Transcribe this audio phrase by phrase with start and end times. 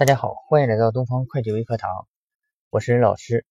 [0.00, 2.08] 大家好，欢迎来到东方会计微课堂，
[2.70, 3.44] 我是任老师。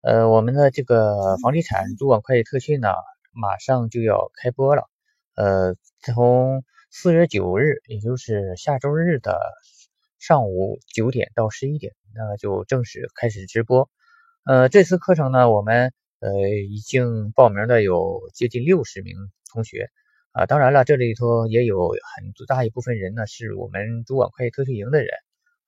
[0.00, 2.90] 呃，我们的这个房地产主管会计特训呢，
[3.32, 4.88] 马上就要开播了。
[5.34, 5.74] 呃，
[6.04, 9.40] 从四月九日，也就是下周日的
[10.20, 13.90] 上午九点到十一点，那就正式开始直播。
[14.44, 16.30] 呃，这次课程呢，我们呃
[16.70, 19.16] 已经报名的有接近六十名
[19.52, 19.90] 同学
[20.30, 20.46] 啊。
[20.46, 25.08] 当然了，这里头也有很大一部分人呢，是我们主管会计特训营的人。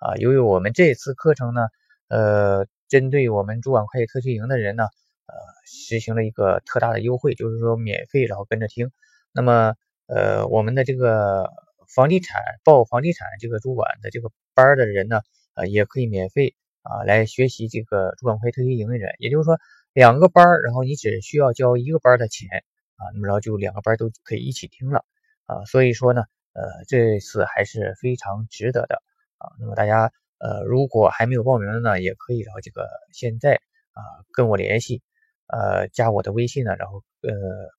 [0.01, 1.69] 啊，由于我们这次课程呢，
[2.09, 4.85] 呃，针对我们主管会计特训营的人呢，
[5.27, 5.35] 呃，
[5.67, 8.91] 实行了一个特大的优惠，就是说免费，然后跟着听。
[9.31, 9.75] 那么，
[10.07, 11.51] 呃，我们的这个
[11.95, 15.21] 房地产报房地产这个主管的这个班的人呢，
[15.53, 19.15] 呃，也可以免费啊来学习这个主管会计特训营的人。
[19.19, 19.59] 也就是说，
[19.93, 22.49] 两个班然后你只需要交一个班的钱
[22.97, 25.05] 啊，那么然后就两个班都可以一起听了
[25.45, 25.67] 啊。
[25.67, 26.23] 所以说呢，
[26.55, 29.03] 呃，这次还是非常值得的。
[29.41, 33.55] 啊，那么大家呃，如果还没有报名的呢，也可以然后这个现在
[33.93, 34.01] 啊
[34.35, 35.03] 跟我联系，
[35.47, 37.33] 呃，加我的微信呢，然后呃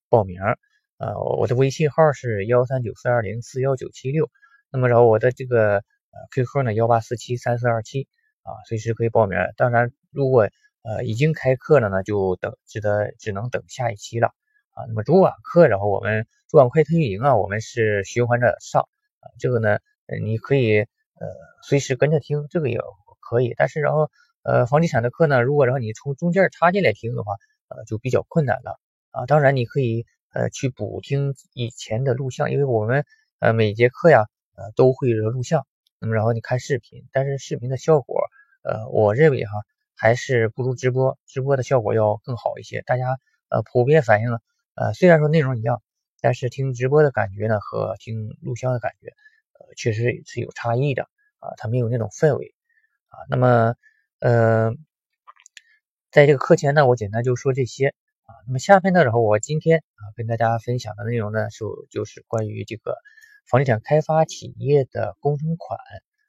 [0.10, 0.42] 报名，
[0.98, 4.28] 呃，我的微信号是幺三九四二零四幺九七六，
[4.72, 5.84] 那么然后我的这个呃
[6.32, 8.08] QQ 呢幺八四七三四二七
[8.42, 9.38] 啊，随时可以报名。
[9.56, 10.50] 当然，如果
[10.82, 14.30] 呃已经开课了呢，就等只得只能等下一期了
[14.72, 14.86] 啊。
[14.88, 18.82] 那么主管课，然后我们主管会特运营啊，我们是循环着上
[19.20, 19.78] 啊，这个呢，
[20.24, 20.88] 你可以。
[21.22, 21.28] 呃，
[21.62, 22.80] 随时跟着听，这个也
[23.20, 23.54] 可以。
[23.56, 24.10] 但是，然后，
[24.42, 27.34] 呃，房地产的课呢，如果然后你从中间插进来听的话，
[27.68, 28.80] 呃，就比较困难了
[29.12, 29.28] 啊。
[29.28, 33.06] 当然，你可以呃去补听以前的录像，因为我们
[33.40, 35.68] 呃每节课呀，呃都会录像。
[36.00, 38.24] 那么，然后你看视频，但是视频的效果，
[38.64, 39.52] 呃，我认为哈
[39.96, 42.82] 还是不如直播，直播的效果要更好一些。
[42.82, 43.20] 大家
[43.50, 44.40] 呃普遍反映，
[44.74, 45.84] 呃，虽然说内容一样，
[46.20, 49.68] 但是听直播的感觉呢和听录像的感觉呃。
[49.78, 51.08] 确实是有差异的
[51.42, 52.56] 啊，它没有那种氛围
[53.10, 53.18] 啊。
[53.30, 53.76] 那么，
[54.20, 54.72] 呃，
[56.12, 58.30] 在这个课前呢，我简单就说这些啊。
[58.48, 62.96] 那么下面呢，然后我今天啊跟大家分享的内容呢，是就是关于这个
[63.50, 65.80] 房地产开发企业的工程款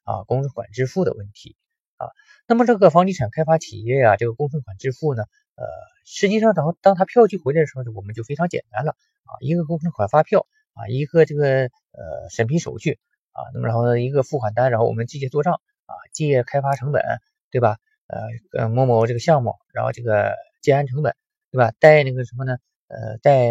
[0.05, 1.56] 啊、工程款支付的问题
[1.99, 2.09] 啊。
[2.49, 5.25] 那么这个房地产开发企业啊，这个工程款支付呢，
[5.56, 5.67] 呃，
[6.06, 12.99] 实际上当当他票据回来的时候，我们就非常简单了啊，一个工程款发票啊，一个这个呃审批手续。
[13.32, 15.54] 啊，那么然后呢，一个付款单，然后我们记借做账
[15.87, 17.03] 啊，借开发成本，
[17.50, 17.76] 对吧？
[18.06, 18.28] 呃
[18.65, 21.15] 呃，某某这个项目，然后这个建安成本，
[21.50, 21.72] 对吧？
[21.81, 22.59] 贷那个什么呢？
[22.88, 23.48] 呃，贷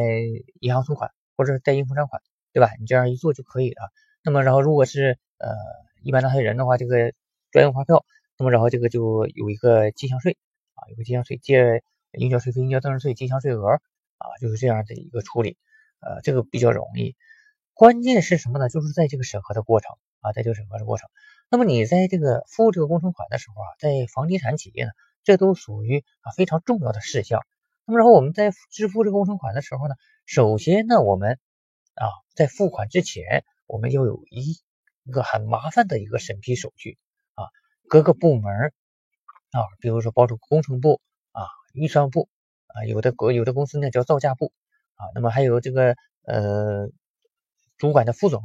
[0.60, 2.22] 银行存款或者是贷应付账款，
[2.54, 2.70] 对吧？
[2.80, 3.90] 你这样一做就可以了。
[4.24, 5.50] 那么然后如果是呃
[6.04, 7.12] 一般纳税人的话，这个
[7.52, 8.06] 专用发票，
[8.38, 10.38] 那么然后这个就有一个进项税
[10.76, 11.82] 啊，有个进项税，借
[12.12, 13.68] 应交税费、应交增值税、进项税额
[14.18, 15.58] 啊，就是这样的一个处理，
[16.02, 17.16] 呃，这个比较容易。
[17.82, 18.70] 关键是什么呢？
[18.70, 21.10] 就是在这个审核的过程啊，在这个审核的过程。
[21.50, 24.92] 那么你在这个付这个工程款的时候啊，在房地产企业呢，
[25.24, 27.42] 这都属于啊非常重要的事项。
[27.86, 29.96] 那么然后我们在支付这个工程款的时候呢，
[30.28, 31.40] 首先呢，我们
[31.96, 32.06] 啊
[32.36, 34.58] 在付款之前，我们要有一
[35.04, 37.00] 一个很麻烦的一个审批手续
[37.34, 37.46] 啊，
[37.90, 38.74] 各个部门
[39.54, 42.30] 啊，比如说包括工程部啊、预算部
[42.68, 44.54] 啊，有的国有的公司呢叫造价部
[44.98, 45.96] 啊，那么还有这个
[46.28, 46.88] 呃。
[47.82, 48.44] 主管的副总，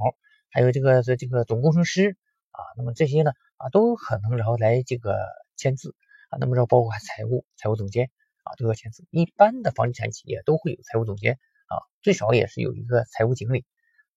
[0.48, 2.16] 还有这个这这个总工程师
[2.52, 5.14] 啊，那么这些呢啊都可能然后来这个
[5.58, 5.94] 签字
[6.30, 8.10] 啊，那么说包括财务财务总监
[8.44, 9.04] 啊都要签字。
[9.10, 13.66] 一般的房地产企业都会有财务总监啊，最少也是有一个财务经理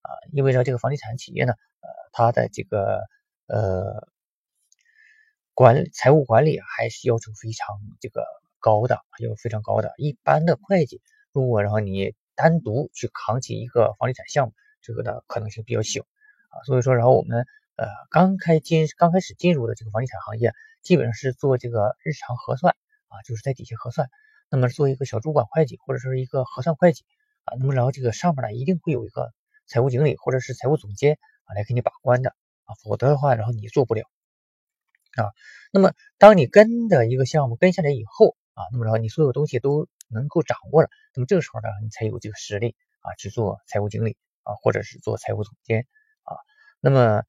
[0.04, 3.02] 啊，因为呢这个房地产企业呢呃它的这个
[3.48, 4.08] 呃
[5.54, 8.24] 管财务管理还是要求非常这个
[8.62, 9.92] 高的，要求非常高的。
[9.98, 11.02] 一般的会计
[11.34, 14.54] 如果然后你单独去扛起一个房地产项目。
[14.82, 16.02] 这个的可能性比较小
[16.50, 17.46] 啊，所以说，然后我们
[17.76, 22.76] 呃刚开进刚开始进入的这个房地产行业，基本上是做这个日常核算
[23.08, 24.10] 啊，就是在底下核算，
[24.50, 27.04] 那么做一个小主管会计或者说是一个核算会计
[27.44, 29.32] 啊，那么然后这个上面呢一定会有一个
[29.68, 32.32] 财务经理或者是财务总监啊来给你把关的
[32.66, 34.04] 啊，否则的话，然后你做不了
[35.16, 35.32] 啊。
[35.72, 44.18] 那么当你跟的一个项目跟下来以后啊，那么然后你所有东西都能够掌握了，那么这个时候呢，你才有这个实力啊去做财务经理。
[44.44, 45.86] 啊，或者是做财务总监
[46.24, 46.36] 啊，
[46.80, 47.24] 那么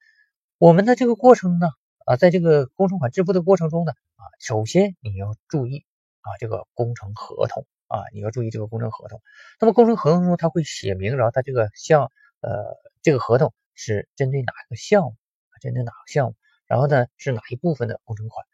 [0.59, 1.69] 我们的这个过程呢，
[2.07, 5.85] 啊，在这个工程款支付的过程中呢，啊，首先你要注意
[6.21, 9.23] 啊，这个工程合同啊，你要注意这个工程合同。
[9.59, 15.17] 那么工程合同中它会写明，然后它这个项呃，这个合同是针对哪个项目，
[15.61, 16.37] 针对哪个项目，
[16.67, 18.47] 然后呢是哪一部分的工程款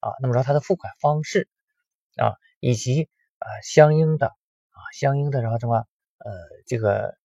[0.00, 1.48] 啊，那么然后它的付款方式
[2.16, 3.08] 啊，以及
[3.38, 5.86] 啊相应的啊相应的然后什么
[6.18, 6.32] 呃
[6.66, 7.19] 这个。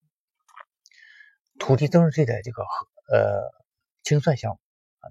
[1.59, 2.63] 土地增值税的这个
[3.11, 3.51] 呃
[4.03, 4.59] 清算项目。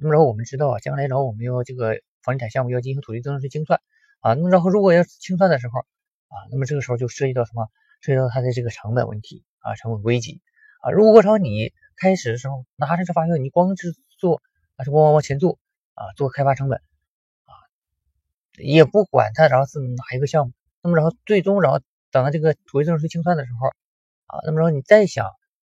[0.01, 3.81] 那么然后我们知道啊，将来然后我们要这个房地产项目要进行土地增值税清算
[4.21, 4.35] 啊。
[4.35, 7.69] 那么然后如果要清算的时候啊，那么这个时候就涉及到什么？
[8.01, 10.43] 涉及到它的这个成本问题啊，成本危机
[10.83, 10.91] 啊。
[10.91, 14.43] 如果说你开始的时候拿着这发票，你光是做
[14.77, 15.59] 啊，是往往前做
[15.95, 16.81] 啊，做开发成本
[17.45, 17.53] 啊，
[18.59, 20.53] 也不管它然后是哪一个项目，
[20.83, 21.81] 那么然后最终然后
[22.11, 23.69] 等到这个土地增值税清算的时候
[24.27, 25.31] 啊，那么然后你再想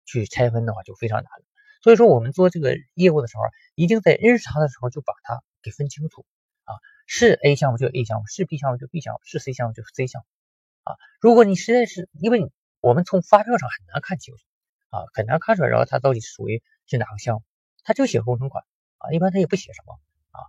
[0.09, 1.45] 去拆分的话就非常难了。
[1.83, 3.43] 所以说我们做这个业务的时候，
[3.75, 6.25] 一定在日常的时候就把它给分清楚
[6.63, 6.73] 啊，
[7.05, 10.25] 是 A 项目就 A 项目，是 B 项目就 B 项目，是 C 项目就 C 项目。
[10.91, 12.51] 啊，如果你实在是因为
[12.81, 14.41] 我们从发票上很难看清楚
[14.89, 17.43] 啊，很难看出来，然后它到底属于是哪个项目，
[17.83, 18.63] 他就写工程款
[18.97, 19.99] 啊，一般他也不写什么
[20.31, 20.39] 啊。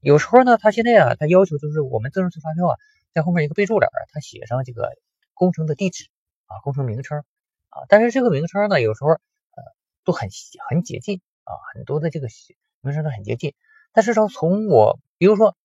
[0.00, 2.76] 有时候呢，他现在啊，他要求就是我们增值税发票啊，
[3.12, 4.92] 在后面一个备注栏，他写上这个
[5.34, 6.04] 工程的地址
[6.46, 7.24] 啊，工程名称
[7.88, 9.62] 但是这个名称呢，有时候呃
[10.04, 10.28] 都很
[10.68, 12.28] 很接近啊，很多的这个
[12.80, 13.54] 名称都很接近，
[13.92, 15.56] 但是说从我比如说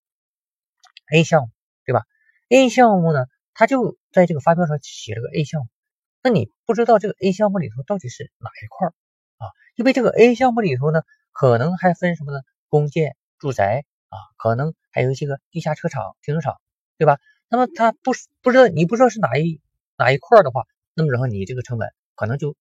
[1.14, 1.50] A 项目
[1.86, 2.04] 对吧
[2.50, 3.26] ？A 项目呢？
[3.56, 5.68] 他就在这个发票上写了个 A 项目，
[6.24, 8.88] 那你不知道这个 A 项目里头到底是哪一块
[9.38, 9.54] 啊？
[9.76, 12.40] 因为这个 A 项目里头呢，可能还分什么呢？
[12.68, 16.60] 公建、住宅啊，可能还有一些个地下车场、停车场，
[16.98, 17.20] 对吧？
[17.48, 18.12] 那么他不
[18.42, 19.62] 不知道你不知道是哪一
[19.98, 20.64] 哪一块的话，
[20.96, 22.56] 那么然后你这个成本可能就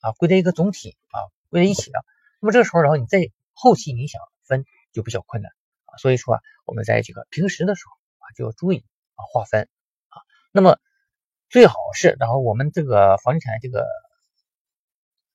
[0.00, 1.16] 啊归在一个总体啊
[1.50, 2.04] 归在一起了。
[2.40, 5.52] 那么这个时候，然后你在后期你想分就比较困难
[5.86, 5.96] 啊。
[5.98, 9.68] 所以说啊，我们在这个平时的时候啊就要注意啊划分
[10.08, 10.22] 啊。
[10.52, 10.78] 那么
[11.48, 13.86] 最好是，然后我们这个房地产这个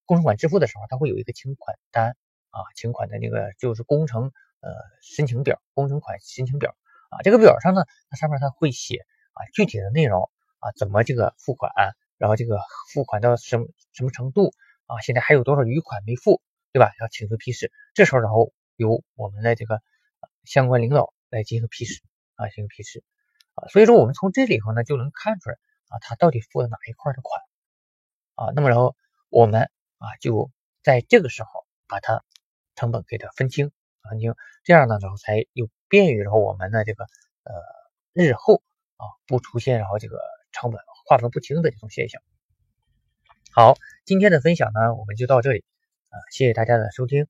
[0.06, 2.18] 工程款支付的时候，它会有一个请款单
[2.50, 4.72] 啊，请款的那个就是工程呃
[5.02, 6.76] 申请表，工程款申请表
[7.10, 10.30] 啊，这个表上呢，它上面它会写啊具体的内容
[10.60, 11.72] 啊，怎么这个付款，
[12.20, 12.62] 然后这个
[12.94, 14.54] 付款到什么什么程度
[14.86, 16.92] 啊，现在还有多少余款没付，对吧？
[17.00, 19.82] 要请求批示，这时候然后由我们的这个
[20.44, 22.04] 相关领导来进行批示
[22.36, 23.04] 啊，进行批示
[23.56, 23.68] 啊。
[23.70, 25.56] 所以说，我们从这里头呢就能看出来
[25.88, 27.42] 啊，他到底付了哪一块的款
[28.36, 28.52] 啊？
[28.54, 28.96] 那么然后
[29.30, 30.52] 我们啊就
[30.84, 31.50] 在这个时候
[31.88, 32.24] 把它
[32.76, 33.72] 成本给它分清
[34.10, 37.06] 分清，这样呢然后才有便于然后我们的这个
[37.44, 37.54] 呃
[38.14, 38.62] 日后
[38.98, 40.20] 啊不出现然后这个
[40.52, 42.22] 成本划分不清的这种现象。
[43.52, 43.74] 好，
[44.06, 45.66] 今天的分享呢我们就到这里
[46.10, 47.24] 啊，谢谢大家的收听。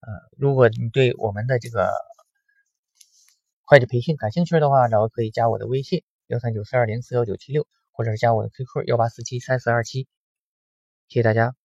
[0.00, 1.90] 呃，如果你对我们的这个
[3.64, 10.06] 会计培训感兴趣的话，然后可以加我的微信幺三九四二零四幺九七六，或者是加我的 QQ 幺八四七三四二七，
[11.08, 11.61] 谢谢大家。